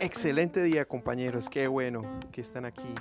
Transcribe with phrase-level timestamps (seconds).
[0.00, 2.00] Excelente día compañeros, qué bueno
[2.32, 2.94] que están aquí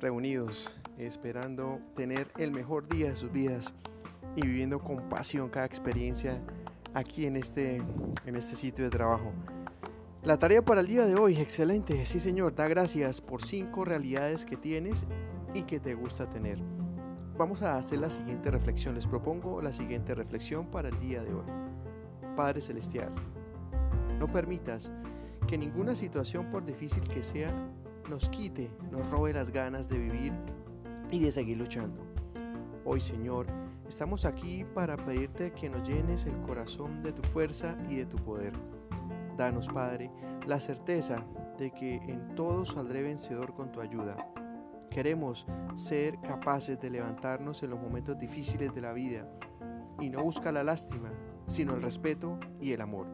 [0.00, 3.72] reunidos esperando tener el mejor día de sus vidas
[4.36, 6.38] y viviendo con pasión cada experiencia
[6.92, 7.82] aquí en este,
[8.26, 9.32] en este sitio de trabajo.
[10.22, 14.44] La tarea para el día de hoy, excelente, sí señor, da gracias por cinco realidades
[14.44, 15.06] que tienes
[15.54, 16.58] y que te gusta tener.
[17.38, 21.32] Vamos a hacer la siguiente reflexión, les propongo la siguiente reflexión para el día de
[21.32, 21.46] hoy.
[22.34, 23.12] Padre Celestial,
[24.18, 24.90] no permitas
[25.46, 27.48] que ninguna situación, por difícil que sea,
[28.10, 30.32] nos quite, nos robe las ganas de vivir
[31.12, 32.02] y de seguir luchando.
[32.84, 33.46] Hoy, Señor,
[33.86, 38.16] estamos aquí para pedirte que nos llenes el corazón de tu fuerza y de tu
[38.16, 38.52] poder.
[39.36, 40.10] Danos, Padre,
[40.44, 41.24] la certeza
[41.56, 44.16] de que en todo saldré vencedor con tu ayuda.
[44.90, 49.28] Queremos ser capaces de levantarnos en los momentos difíciles de la vida
[50.00, 51.10] y no buscar la lástima,
[51.46, 53.06] sino el respeto y el amor.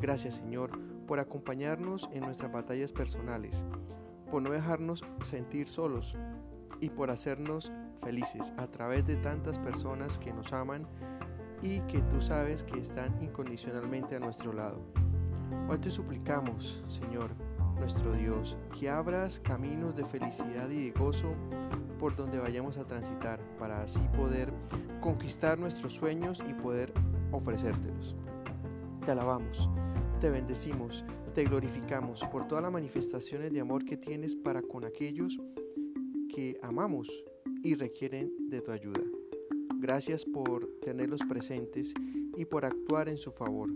[0.00, 3.64] Gracias, Señor, por acompañarnos en nuestras batallas personales,
[4.30, 6.16] por no dejarnos sentir solos
[6.80, 10.86] y por hacernos felices a través de tantas personas que nos aman
[11.62, 14.80] y que tú sabes que están incondicionalmente a nuestro lado.
[15.68, 17.30] Hoy te suplicamos, Señor,
[17.82, 21.34] nuestro Dios, que abras caminos de felicidad y de gozo
[22.00, 24.52] por donde vayamos a transitar, para así poder
[25.00, 26.92] conquistar nuestros sueños y poder
[27.32, 28.14] ofrecértelos.
[29.04, 29.68] Te alabamos
[30.22, 35.36] te bendecimos, te glorificamos por todas las manifestaciones de amor que tienes para con aquellos
[36.32, 37.08] que amamos
[37.64, 39.02] y requieren de tu ayuda.
[39.80, 41.92] Gracias por tenerlos presentes
[42.36, 43.70] y por actuar en su favor.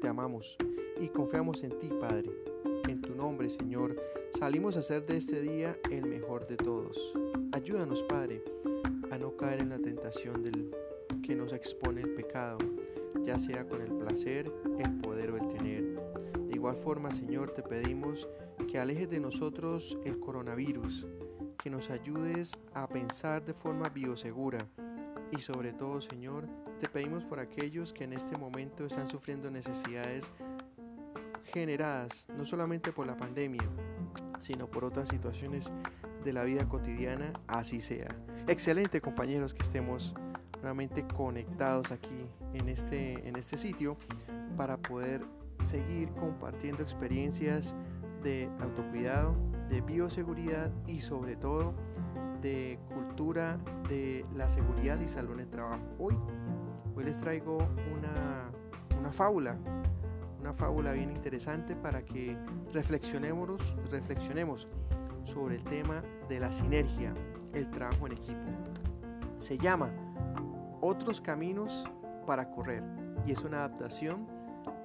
[0.00, 0.56] Te amamos
[1.00, 2.55] y confiamos en ti, Padre.
[2.88, 3.96] En tu nombre, Señor,
[4.38, 7.12] salimos a hacer de este día el mejor de todos.
[7.52, 8.42] Ayúdanos, Padre,
[9.10, 10.70] a no caer en la tentación del
[11.22, 12.58] que nos expone el pecado
[13.26, 16.00] ya sea con el placer, el poder o el tener.
[16.48, 18.28] De igual forma, Señor, te pedimos
[18.70, 21.06] que alejes de nosotros el coronavirus,
[21.62, 24.58] que nos ayudes a pensar de forma biosegura
[25.32, 26.46] y sobre todo, Señor,
[26.80, 30.30] te pedimos por aquellos que en este momento están sufriendo necesidades
[31.52, 33.62] generadas no solamente por la pandemia,
[34.40, 35.72] sino por otras situaciones
[36.24, 38.08] de la vida cotidiana, así sea.
[38.46, 40.14] Excelente compañeros que estemos
[40.60, 43.96] nuevamente conectados aquí en este, en este sitio
[44.56, 45.22] para poder
[45.60, 47.74] seguir compartiendo experiencias
[48.22, 49.34] de autocuidado,
[49.68, 51.74] de bioseguridad y sobre todo
[52.40, 53.58] de cultura
[53.88, 55.82] de la seguridad y salud en el trabajo.
[55.98, 56.16] Hoy,
[56.96, 57.58] hoy les traigo
[57.96, 58.50] una,
[58.98, 59.56] una fábula,
[60.40, 62.36] una fábula bien interesante para que
[62.72, 64.68] reflexionemos, reflexionemos
[65.24, 67.12] sobre el tema de la sinergia,
[67.52, 68.40] el trabajo en equipo.
[69.38, 69.90] Se llama
[70.80, 71.84] Otros caminos
[72.26, 72.82] para correr
[73.26, 74.26] y es una adaptación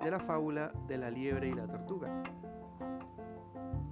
[0.03, 2.23] de la fábula de la liebre y la tortuga.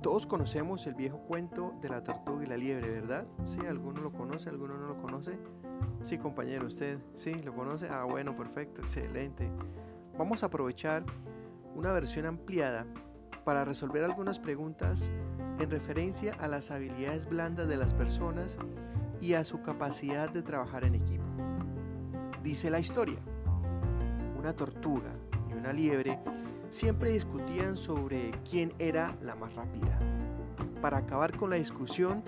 [0.02, 3.28] Todos conocemos el viejo cuento de la tortuga y la liebre, ¿verdad?
[3.46, 5.38] Sí, alguno lo conoce, alguno no lo conoce.
[6.02, 7.90] Sí, compañero, usted, sí, lo conoce.
[7.90, 9.50] Ah, bueno, perfecto, excelente.
[10.18, 11.04] Vamos a aprovechar
[11.80, 12.86] una versión ampliada
[13.46, 15.10] para resolver algunas preguntas
[15.60, 18.58] en referencia a las habilidades blandas de las personas
[19.22, 21.24] y a su capacidad de trabajar en equipo.
[22.44, 23.20] Dice la historia
[24.38, 25.12] una tortuga
[25.50, 26.20] y una liebre
[26.70, 29.98] siempre discutían sobre quién era la más rápida.
[30.82, 32.24] Para acabar con la discusión,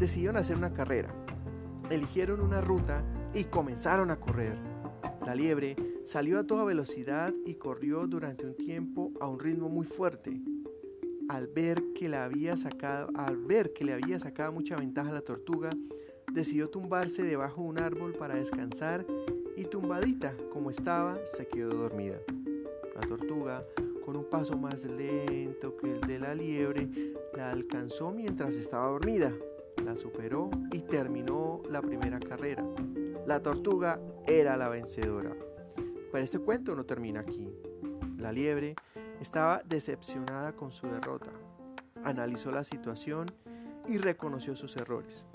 [0.00, 1.10] decidieron hacer una carrera.
[1.90, 3.02] Eligieron una ruta
[3.32, 4.56] y comenzaron a correr.
[5.24, 9.86] La liebre salió a toda velocidad y corrió durante un tiempo a un ritmo muy
[9.86, 10.40] fuerte.
[11.28, 15.14] Al ver que le había sacado, al ver que le había sacado mucha ventaja a
[15.14, 15.70] la tortuga,
[16.32, 19.06] decidió tumbarse debajo de un árbol para descansar
[19.56, 22.18] y tumbadita como estaba se quedó dormida.
[22.94, 23.64] La tortuga,
[24.04, 26.88] con un paso más lento que el de la liebre,
[27.34, 29.32] la alcanzó mientras estaba dormida,
[29.82, 32.64] la superó y terminó la primera carrera.
[33.26, 35.34] La tortuga era la vencedora.
[36.14, 37.50] Pero este cuento no termina aquí.
[38.18, 38.76] La liebre
[39.20, 41.32] estaba decepcionada con su derrota.
[42.04, 43.26] Analizó la situación
[43.88, 45.26] y reconoció sus errores.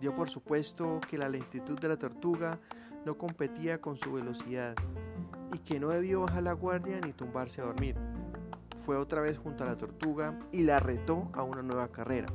[0.00, 2.60] Dio por supuesto que la lentitud de la tortuga
[3.04, 4.76] no competía con su velocidad
[5.52, 7.96] y que no debió bajar la guardia ni tumbarse a dormir.
[8.86, 12.28] Fue otra vez junto a la tortuga y la retó a una nueva carrera.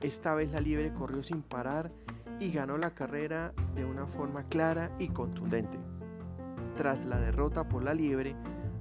[0.00, 1.90] Esta vez la liebre corrió sin parar
[2.38, 5.83] y ganó la carrera de una forma clara y contundente.
[6.76, 8.34] Tras la derrota por la liebre,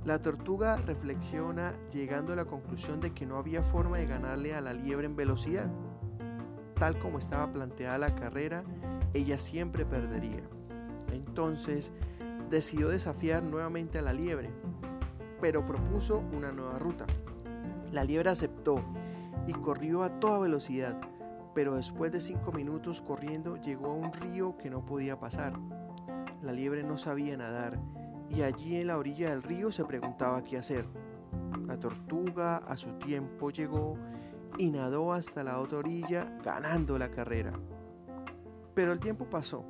[0.03, 4.61] la tortuga reflexiona llegando a la conclusión de que no había forma de ganarle a
[4.61, 5.67] la liebre en velocidad.
[6.75, 8.63] Tal como estaba planteada la carrera,
[9.13, 10.41] ella siempre perdería.
[11.13, 11.93] Entonces
[12.49, 14.49] decidió desafiar nuevamente a la liebre,
[15.39, 17.05] pero propuso una nueva ruta.
[17.91, 18.81] La liebre aceptó
[19.45, 20.99] y corrió a toda velocidad,
[21.53, 25.53] pero después de cinco minutos corriendo llegó a un río que no podía pasar.
[26.43, 27.79] La liebre no sabía nadar
[28.29, 30.85] y allí en la orilla del río se preguntaba qué hacer.
[31.65, 33.97] La tortuga a su tiempo llegó
[34.57, 37.53] y nadó hasta la otra orilla ganando la carrera.
[38.73, 39.63] Pero el tiempo pasó.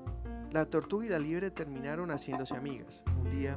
[0.51, 3.03] La tortuga y la liebre terminaron haciéndose amigas.
[3.21, 3.55] Un día,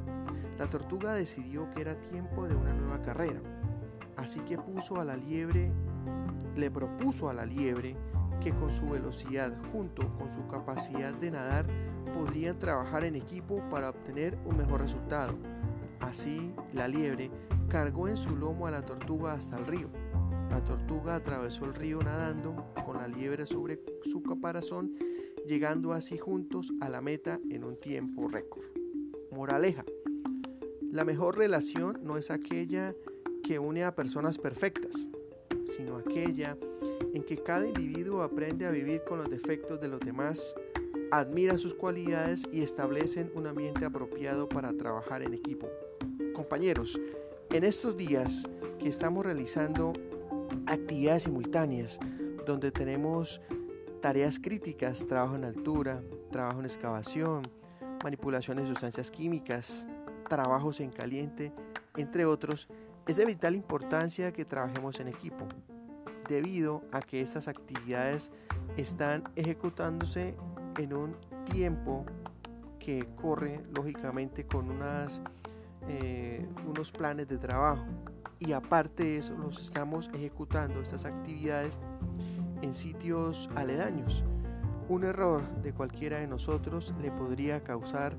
[0.59, 3.39] la tortuga decidió que era tiempo de una nueva carrera.
[4.15, 5.71] Así que puso a la liebre,
[6.55, 7.95] le propuso a la liebre
[8.41, 11.65] que con su velocidad junto con su capacidad de nadar
[12.07, 15.35] podrían trabajar en equipo para obtener un mejor resultado.
[15.99, 17.31] Así, la liebre
[17.69, 19.89] cargó en su lomo a la tortuga hasta el río.
[20.49, 24.95] La tortuga atravesó el río nadando con la liebre sobre su caparazón,
[25.45, 28.63] llegando así juntos a la meta en un tiempo récord.
[29.31, 29.83] Moraleja.
[30.91, 32.95] La mejor relación no es aquella
[33.43, 35.07] que une a personas perfectas,
[35.65, 36.57] sino aquella
[37.13, 40.55] en que cada individuo aprende a vivir con los defectos de los demás,
[41.11, 45.67] admira sus cualidades y establecen un ambiente apropiado para trabajar en equipo.
[46.33, 46.99] Compañeros,
[47.49, 48.47] en estos días
[48.79, 49.93] que estamos realizando
[50.65, 51.99] actividades simultáneas,
[52.45, 53.41] donde tenemos
[54.01, 56.01] tareas críticas, trabajo en altura,
[56.31, 57.43] trabajo en excavación,
[58.03, 59.87] manipulación de sustancias químicas,
[60.29, 61.51] trabajos en caliente,
[61.95, 62.67] entre otros,
[63.07, 65.47] es de vital importancia que trabajemos en equipo,
[66.27, 68.31] debido a que estas actividades
[68.75, 70.35] están ejecutándose
[70.77, 71.15] en un
[71.51, 72.05] tiempo
[72.79, 75.21] que corre lógicamente con unas,
[75.87, 77.85] eh, unos planes de trabajo
[78.39, 81.79] y aparte de eso los estamos ejecutando estas actividades
[82.61, 84.23] en sitios aledaños.
[84.89, 88.15] Un error de cualquiera de nosotros le podría causar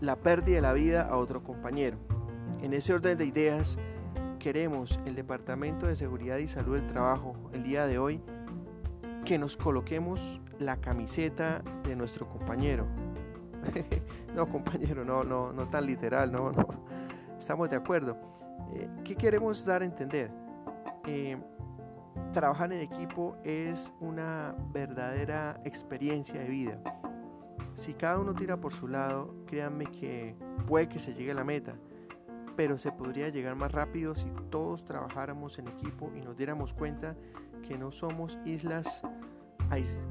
[0.00, 1.96] la pérdida de la vida a otro compañero.
[2.60, 3.78] En ese orden de ideas,
[4.38, 8.20] queremos el Departamento de Seguridad y Salud del Trabajo el día de hoy
[9.24, 12.86] que nos coloquemos la camiseta de nuestro compañero.
[14.34, 16.66] no, compañero, no, no, no tan literal, no, no.
[17.38, 18.16] Estamos de acuerdo.
[18.74, 20.30] Eh, ¿Qué queremos dar a entender?
[21.06, 21.36] Eh,
[22.32, 26.78] trabajar en equipo es una verdadera experiencia de vida.
[27.74, 30.34] Si cada uno tira por su lado, créanme que
[30.66, 31.74] puede que se llegue a la meta,
[32.56, 37.14] pero se podría llegar más rápido si todos trabajáramos en equipo y nos diéramos cuenta
[37.62, 39.02] que no somos islas,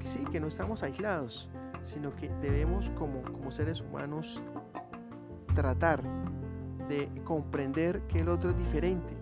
[0.04, 1.50] sí, que no estamos aislados,
[1.82, 4.42] sino que debemos como, como seres humanos
[5.54, 6.04] tratar
[6.88, 9.14] de comprender que el otro es diferente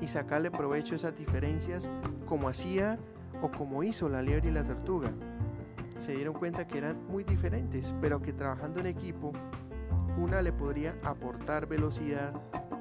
[0.00, 1.90] y sacarle provecho a esas diferencias
[2.26, 2.98] como hacía
[3.42, 5.10] o como hizo la liebre y la tortuga.
[5.96, 9.32] Se dieron cuenta que eran muy diferentes, pero que trabajando en equipo,
[10.18, 12.32] una le podría aportar velocidad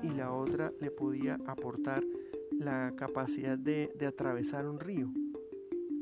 [0.02, 2.04] y la otra le podía aportar
[2.52, 5.10] la capacidad de, atravesar un río.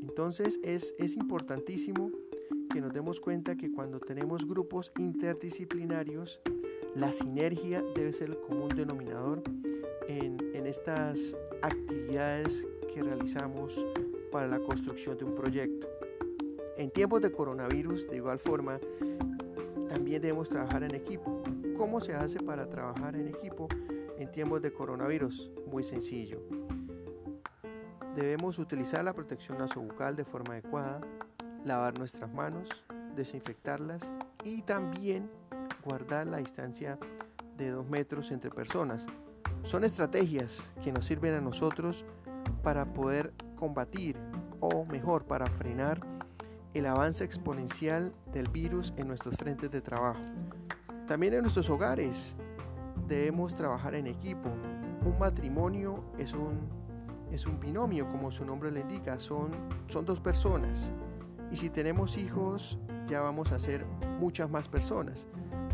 [0.02, 2.10] Entonces es, es importantísimo
[2.70, 6.40] que nos demos cuenta que cuando tenemos grupos interdisciplinarios,
[6.94, 9.42] la sinergia debe ser el común denominador
[10.08, 13.84] en, estas actividades que realizamos
[14.30, 15.86] para la construcción de un proyecto.
[16.78, 18.80] En tiempos de coronavirus, de igual forma,
[19.88, 21.42] también debemos trabajar en equipo.
[21.76, 23.68] ¿Cómo se hace para trabajar en equipo
[24.16, 25.50] en tiempos de coronavirus?
[25.66, 26.40] Muy sencillo.
[28.14, 31.00] Debemos utilizar la protección nasobucal de forma adecuada,
[31.64, 32.68] lavar nuestras manos,
[33.16, 34.12] desinfectarlas
[34.44, 35.30] y también
[35.82, 36.98] guardar la distancia
[37.56, 39.06] de dos metros entre personas.
[39.62, 42.04] Son estrategias que nos sirven a nosotros
[42.62, 44.16] para poder combatir
[44.60, 46.00] o mejor para frenar
[46.74, 50.20] el avance exponencial del virus en nuestros frentes de trabajo.
[51.06, 52.36] También en nuestros hogares
[53.08, 54.50] debemos trabajar en equipo.
[55.04, 56.81] Un matrimonio es un,
[57.32, 59.50] es un binomio, como su nombre le indica, son,
[59.86, 60.92] son dos personas.
[61.50, 63.84] Y si tenemos hijos, ya vamos a ser
[64.20, 65.26] muchas más personas.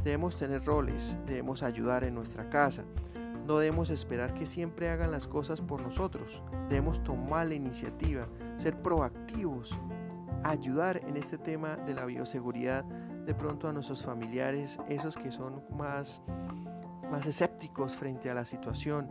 [0.04, 2.84] Debemos tener roles, debemos ayudar en nuestra casa.
[3.46, 6.42] No debemos esperar que siempre hagan las cosas por nosotros.
[6.68, 9.78] Debemos tomar la iniciativa, ser proactivos,
[10.44, 15.62] ayudar en este tema de la bioseguridad de pronto a nuestros familiares, esos que son
[15.70, 16.22] más,
[17.10, 19.08] más escépticos frente a la situación.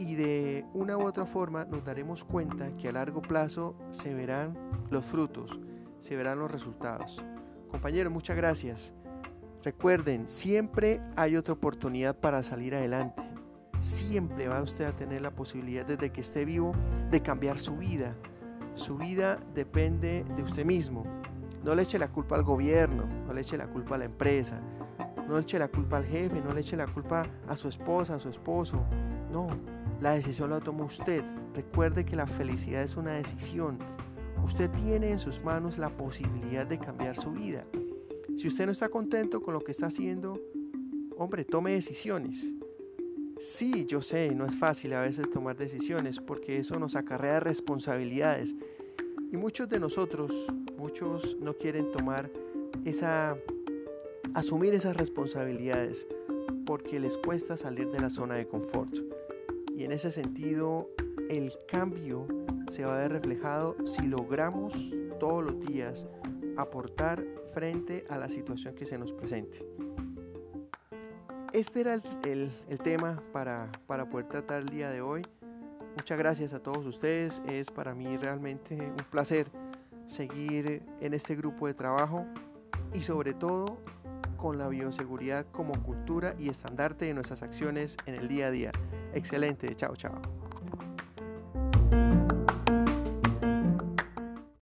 [0.00, 4.56] Y de una u otra forma nos daremos cuenta que a largo plazo se verán
[4.88, 5.60] los frutos,
[5.98, 7.22] se verán los resultados.
[7.70, 8.94] Compañeros, muchas gracias.
[9.62, 13.22] Recuerden, siempre hay otra oportunidad para salir adelante.
[13.78, 16.72] Siempre va usted a tener la posibilidad desde que esté vivo
[17.10, 18.16] de cambiar su vida.
[18.72, 21.04] Su vida depende de usted mismo.
[21.62, 24.62] No le eche la culpa al gobierno, no le eche la culpa a la empresa,
[25.28, 28.14] No le eche la culpa al jefe, no le eche la culpa a su esposa,
[28.14, 28.82] a su esposo.
[29.30, 29.46] No,
[30.00, 31.22] la decisión la toma usted.
[31.54, 33.78] Recuerde que la felicidad es una decisión.
[34.44, 37.64] Usted tiene en sus manos la posibilidad de cambiar su vida.
[38.36, 40.40] Si usted no está contento con lo que está haciendo,
[41.16, 42.54] hombre, tome decisiones.
[43.38, 48.54] Sí, yo sé, no es fácil a veces tomar decisiones porque eso nos acarrea responsabilidades.
[49.30, 50.32] Y muchos de nosotros,
[50.78, 52.30] muchos no quieren tomar
[52.84, 53.36] esa,
[54.34, 56.06] asumir esas responsabilidades
[56.64, 58.94] porque les cuesta salir de la zona de confort.
[59.76, 60.88] Y en ese sentido,
[61.28, 62.26] el cambio
[62.70, 64.74] se va a ver reflejado si logramos
[65.18, 66.06] todos los días
[66.56, 69.64] aportar frente a la situación que se nos presente.
[71.52, 75.22] Este era el, tema para, para poder tratar el día de hoy.
[75.96, 77.42] Muchas gracias a todos ustedes.
[77.48, 79.48] Es para mí realmente un placer
[80.06, 82.24] seguir en este grupo de trabajo
[82.92, 83.78] y sobre todo
[84.36, 88.72] con la bioseguridad como cultura y estandarte de nuestras acciones en el día a día.
[89.12, 90.39] Excelente, chao, chao.